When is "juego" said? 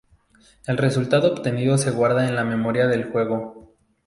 3.11-3.75